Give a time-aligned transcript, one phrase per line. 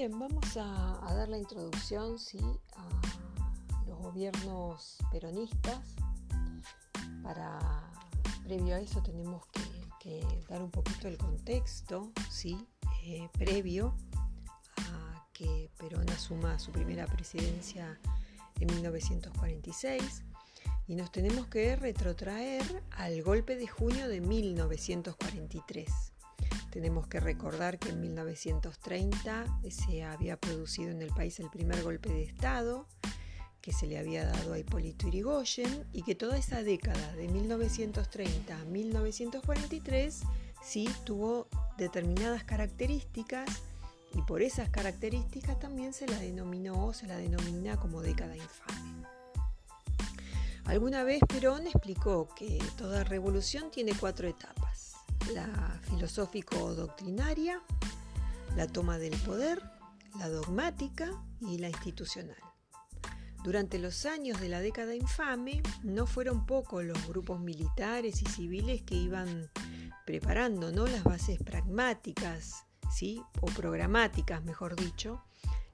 [0.00, 2.40] Bien, vamos a, dar la introducción ¿sí?
[2.74, 2.88] a
[3.86, 5.94] los gobiernos peronistas.
[7.22, 7.58] Para
[8.42, 9.44] previo a eso tenemos
[9.98, 12.66] que, dar un poquito el contexto ¿sí?
[13.04, 13.94] Eh, previo
[14.78, 18.00] a que Perón asuma su primera presidencia
[18.58, 20.22] en 1946
[20.88, 26.14] y nos tenemos que retrotraer al golpe de junio de 1943
[26.70, 32.08] tenemos que recordar que en 1930 se había producido en el país el primer golpe
[32.08, 32.86] de Estado
[33.60, 38.58] que se le había dado a Hipólito Yrigoyen y que toda esa década de 1930
[38.58, 40.20] a 1943
[40.62, 41.46] sí tuvo
[41.76, 43.48] determinadas características
[44.14, 49.06] y por esas características también se la denominó o se la denomina como década infame.
[50.64, 54.99] Alguna vez Perón explicó que toda revolución tiene cuatro etapas
[55.34, 57.62] la filosófico-doctrinaria,
[58.56, 59.62] la toma del poder,
[60.18, 61.10] la dogmática
[61.40, 62.36] y la institucional.
[63.42, 68.82] Durante los años de la década infame, no fueron pocos los grupos militares y civiles
[68.82, 69.50] que iban
[70.04, 70.86] preparando ¿no?
[70.86, 73.22] las bases pragmáticas, ¿sí?
[73.40, 75.22] o programáticas, mejor dicho,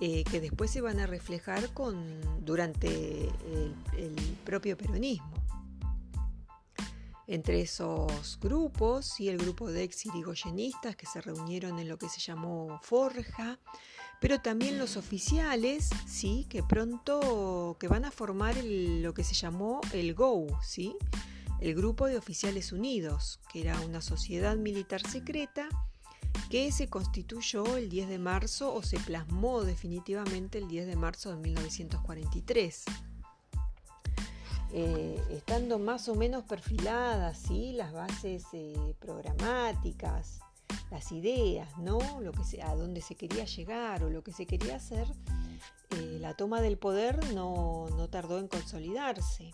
[0.00, 3.28] eh, que después se van a reflejar con, durante
[3.96, 4.14] el
[4.44, 5.32] propio peronismo.
[7.28, 12.08] Entre esos grupos, y el grupo de ex irigoyenistas que se reunieron en lo que
[12.08, 13.58] se llamó Forja,
[14.20, 19.80] pero también los oficiales, sí, que pronto que van a formar lo que se llamó
[19.92, 20.96] el GO, sí,
[21.60, 25.68] el Grupo de Oficiales Unidos, que era una sociedad militar secreta
[26.50, 31.30] que se constituyó el 10 de marzo o se plasmó definitivamente el 10 de marzo
[31.30, 32.84] de 1943.
[34.72, 37.72] Eh, estando más o menos perfiladas ¿sí?
[37.72, 40.40] las bases eh, programáticas,
[40.90, 41.98] las ideas, ¿no?
[42.20, 45.06] lo que a dónde se quería llegar o lo que se quería hacer,
[45.90, 49.52] eh, la toma del poder no, no tardó en consolidarse.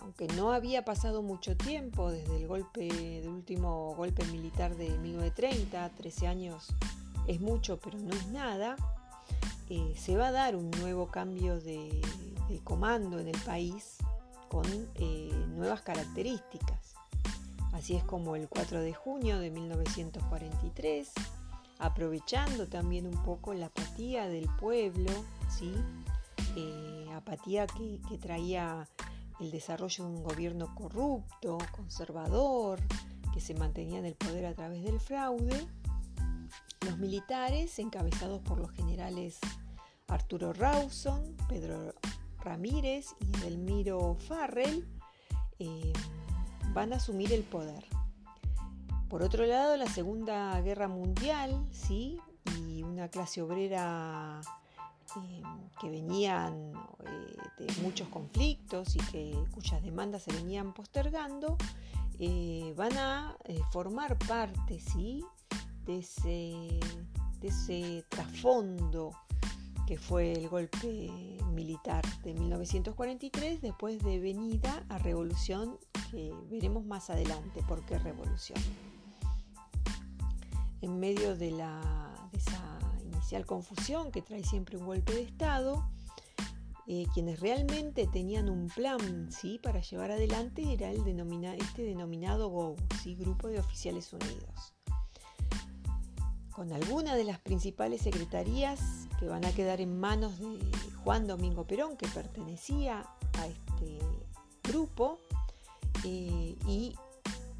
[0.00, 5.90] aunque no había pasado mucho tiempo desde el golpe, del último golpe militar de 1930,
[5.90, 6.68] 13 años
[7.26, 8.76] es mucho, pero no es nada,
[9.96, 12.00] se va a dar un nuevo cambio de,
[12.48, 13.96] de comando en el país
[14.48, 16.94] con eh, nuevas características.
[17.72, 21.12] Así es como el 4 de junio de 1943,
[21.78, 25.10] aprovechando también un poco la apatía del pueblo,
[25.50, 25.72] ¿sí?
[26.56, 28.88] Eh, apatía que, que traía
[29.40, 32.78] el desarrollo de un gobierno corrupto, conservador,
[33.32, 35.66] que se mantenía en el poder a través del fraude,
[36.84, 39.38] los militares, encabezados por los generales
[40.06, 41.94] Arturo Rawson, Pedro
[42.44, 44.86] Ramírez y Delmiro Farrell
[45.58, 45.92] eh,
[46.72, 47.84] van a asumir el poder.
[49.08, 52.20] Por otro lado, la Segunda Guerra Mundial, ¿sí?
[52.58, 54.40] y una clase obrera
[55.16, 55.42] eh,
[55.80, 56.72] que venían
[57.06, 61.56] eh, de muchos conflictos y que, cuyas demandas se venían postergando,
[62.76, 63.36] van a
[63.72, 65.24] formar parte ¿sí?
[65.84, 66.80] de, ese,
[67.40, 69.12] de ese trasfondo
[69.86, 71.10] que fue el golpe
[71.52, 75.78] militar de 1943, después de venida a revolución,
[76.10, 78.58] que veremos más adelante por qué revolución.
[80.80, 85.88] En medio de, la, esa inicial confusión que trae siempre un golpe de Estado,
[86.86, 89.58] eh, quienes realmente tenían un plan ¿sí?
[89.62, 90.98] para llevar adelante era el
[91.58, 93.14] este denominado GO, ¿sí?
[93.14, 94.74] Grupo de Oficiales Unidos.
[96.54, 98.80] Con alguna de las principales secretarías
[99.18, 100.58] que van a quedar en manos de
[101.02, 103.04] Juan Domingo Perón, que pertenecía
[103.38, 103.98] a este
[104.62, 105.18] grupo,
[106.04, 106.96] eh, y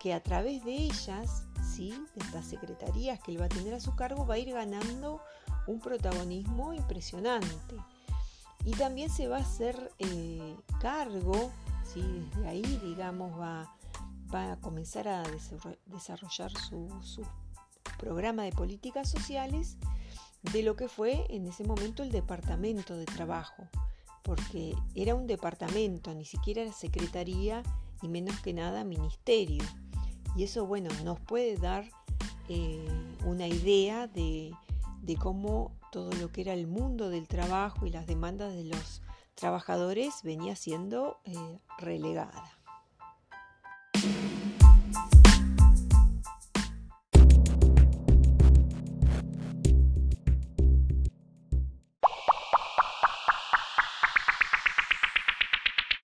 [0.00, 1.44] que a través de ellas,
[1.74, 1.90] ¿sí?
[2.14, 5.20] de estas secretarías que él va a tener a su cargo, va a ir ganando
[5.66, 7.76] un protagonismo impresionante.
[8.64, 11.50] Y también se va a hacer eh, cargo,
[11.84, 12.02] ¿sí?
[12.34, 13.74] desde ahí, digamos, va,
[14.32, 15.24] va a comenzar a
[15.86, 17.22] desarrollar su, su
[17.98, 19.76] programa de políticas sociales
[20.52, 23.68] de lo que fue en ese momento el departamento de trabajo,
[24.22, 27.62] porque era un departamento, ni siquiera era secretaría
[28.02, 29.64] y menos que nada ministerio.
[30.36, 31.84] Y eso, bueno, nos puede dar
[32.48, 32.86] eh,
[33.24, 34.52] una idea de,
[35.18, 39.02] cómo todo lo que era el mundo del trabajo y las demandas de los
[39.34, 41.34] trabajadores venía siendo eh,
[41.78, 42.57] relegada.